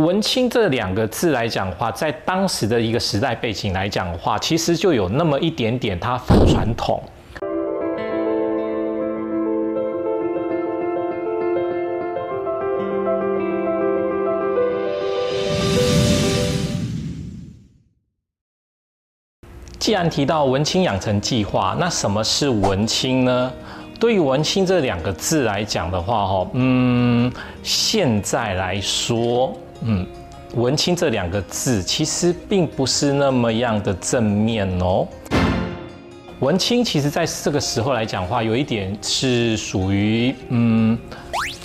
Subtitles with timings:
[0.00, 7.02] 文青这两个字来讲的话，在当时的一个时代背景来讲的话，其实就有那么一点点它反传统。
[19.78, 23.52] 既然提到文青养成计划，那什么是文青呢？
[23.98, 27.30] 对于文青这两个字来讲的话，哈，嗯，
[27.62, 30.06] 现在来说，嗯，
[30.54, 35.06] 文青这两个字其实并不是那么样的正面哦。
[36.40, 40.98] 文青其实在这个时候来讲话，有一点是属于，嗯。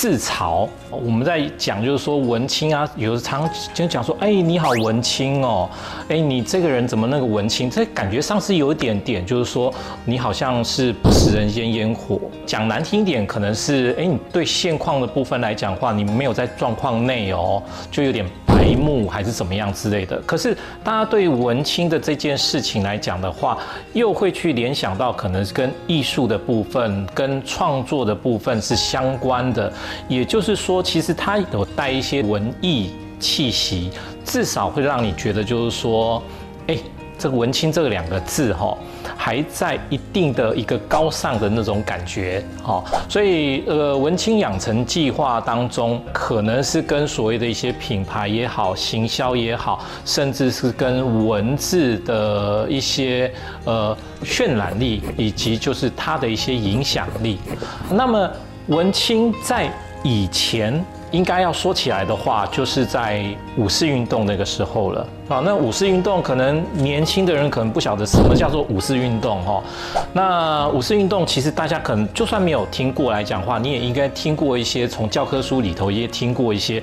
[0.00, 5.68] 自嘲，我们在讲就是说文青啊，有的常就讲说，哎，你好文青哦，
[6.08, 7.70] 哎，你这个人怎么那个文青？
[7.70, 9.70] 这感觉上是有一点点，就是说
[10.06, 12.18] 你好像是不食人间烟火。
[12.46, 18.24] 讲难听点，可能是，哎，你对现况的部分来讲话，你没有在状况内哦，就有点。
[18.60, 23.56] 眉目还是怎么样之类的，可是大家对文青的这件事情来讲的话，
[23.94, 29.72] 又会去联想到可能是跟艺术的部分、跟创作的部分是相关的，
[30.08, 33.90] 也就是说，其实它有带一些文艺气息，
[34.26, 36.22] 至少会让你觉得就是说，
[36.66, 36.76] 哎。
[37.20, 38.74] 这个文青这两个字哈，
[39.14, 53.30] 还在一定的一个高尚的那种感觉哈，所以呃，文青养成计划当中，可能是跟所谓的一些品牌也好、行销也好，甚至是跟文字的一些
[53.66, 57.38] 呃渲染力，以及就是它的一些影响力。
[57.90, 58.30] 那么
[58.68, 59.70] 文青在
[60.02, 60.84] 以前。
[61.12, 63.24] 应该要说起来的话，就是在
[63.56, 65.42] 五四运动那个时候了啊。
[65.44, 69.60] 那五四运动可能年轻的人可能不晓得什么叫做五四运动哈。
[70.12, 76.80] 那五四运动其实大家可能就算没有听过来讲话，你也应该听过一些，从教科书里头也听过一些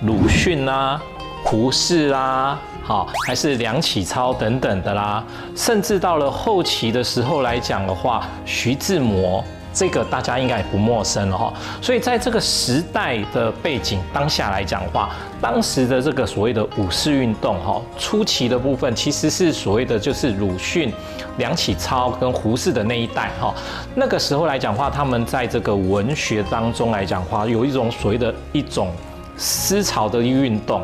[0.00, 0.98] 鲁迅啦、
[1.44, 5.22] 胡适啦，好，还是梁启超等等的啦，
[5.54, 9.44] 甚至到了后期的时候来讲的话，徐志摩。
[9.76, 20.90] 这个大家应该也不陌生了哈，所以在这个时代的背景当下来讲话，当时的这个所谓的五四运动哈，初期的部分其实是所谓的就是鲁迅、
[21.36, 23.54] 梁启超跟胡适的那一代哈，
[23.94, 28.88] 那个时候来讲话，他们在这个文学当中来讲话，有一种所谓的一种
[29.36, 30.80] 思潮的运动，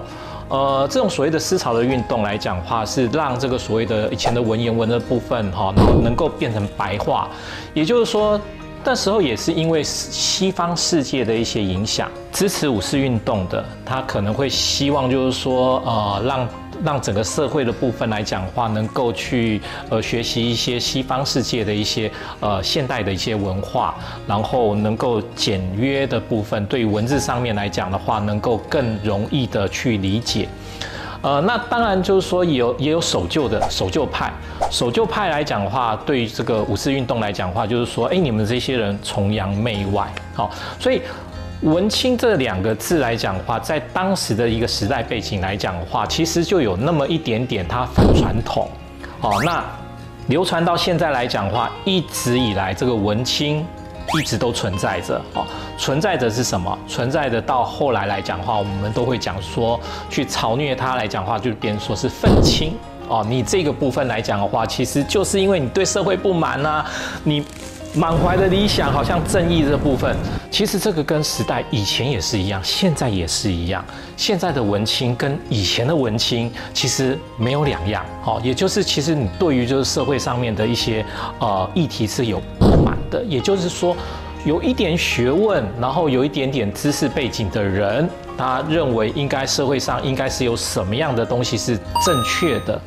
[0.51, 7.27] 呃，这种所谓的思潮的运动来讲话，是让这个所谓的以前的文言文的部分哈，能够变成白话，
[7.73, 8.39] 也就是说。
[8.85, 16.49] 那时候也是因为西方世界的一些影响，支持五四运动的，他可能会希望就是说，呃，让
[16.85, 22.11] 让整个社会的部分来讲话，能够去呃学习一些西方世界的一些
[22.41, 23.95] 呃现代的一些文化，
[24.27, 30.49] 然后能够简约的部分，对文字上面来讲的话，能够更容易的去理解。
[31.23, 34.33] 呃，那当然就是说有也有守旧的守旧派，
[34.73, 40.51] 守旧派来讲的话，对于这个五四运动来讲的话，就是说，哎，你们这些人崇洋媚外，好，
[40.81, 41.01] 所以
[41.61, 48.69] 文青这两个字来讲的话，在当时的一个时代背景来讲的话，其实就有那么一点点它反传统，
[49.21, 49.65] 好，那
[50.27, 53.65] 流传到现在来讲的话，一直以来这个文青。
[54.19, 55.47] 一直都存在着哦，
[55.79, 56.79] 存在着是什么？
[56.87, 59.79] 存在着到后来来讲的话，我们都会讲说
[60.11, 62.75] 去嘲虐他来讲的话，就别人说是愤青
[63.09, 63.25] 哦。
[63.29, 66.91] 你这个部分来讲的话，其实就是因为你对社会不满啊，
[67.25, 67.45] 你。
[67.95, 70.17] 满怀的理想，好像正义这部分，
[70.51, 73.85] 其实这个跟时代以前也是一样，现在也是一样。
[74.17, 81.05] 现在的文青跟以前的文青其实没有两样，哦，也就是其实你对于就是社会上面的一些
[81.39, 82.41] 呃议题是有
[83.13, 83.97] 的，也就是说
[84.45, 92.81] 有一点学问，然后有一点点知识背景的人，他认为应该社会上应该是有什么样的东西是正确的。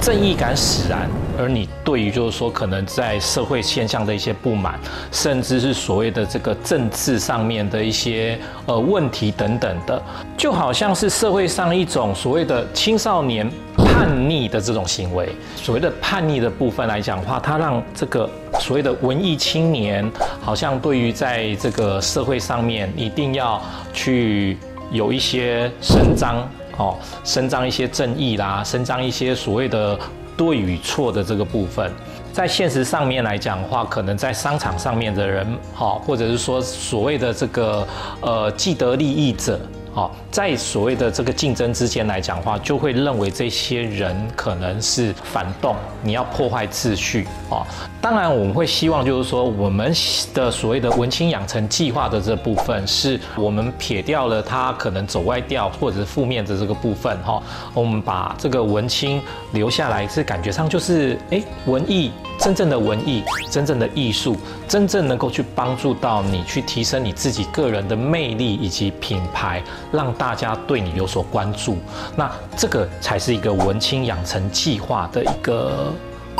[0.00, 4.78] 正义感使然，而你对于就是说可能在社会现象的一些不满，
[5.10, 10.00] 甚至是所谓的这个政治上面的一些呃问题等等的，
[10.38, 15.28] 就好像是社会上一种所谓的青少年叛逆的这种行为。
[15.56, 18.30] 所谓的叛逆的部分来讲的话，它让这个
[18.60, 20.08] 所谓的文艺青年，
[20.40, 23.60] 好像对于在这个社会上面一定要
[23.92, 24.56] 去
[24.92, 26.48] 有一些伸张。
[26.76, 29.98] 哦，伸张一些正义啦，伸张一些所谓的
[30.34, 31.92] 对与错的这个部分，
[32.32, 37.86] 在现实上面来讲的话，可能在商场上面的人，哈，或者是说所谓的这个
[38.22, 39.60] 呃既得利益者，
[39.92, 47.66] 好，在所谓的这个竞争之间来讲话，就会认为这些人可能是反动，你要破坏秩序啊。
[48.00, 49.92] 当然，我们会希望就是说，我们
[50.32, 57.42] 的所谓的文青养成计划的这部分，是我们撇掉了他可能走歪调或者是负面的这个部分哈，
[57.74, 59.20] 我们把这个文青
[59.52, 64.34] 留下来，是感觉上就是哎，文艺真正的文艺，真正的艺术，
[64.66, 69.62] 真正能够去帮助到你去提升你自己个人的魅力以及品牌。
[69.92, 71.76] 让大家对你有所关注，
[72.16, 75.92] 那这个才是一个文青养成计划的一个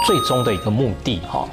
[0.07, 1.47] 最终的一个目的哈。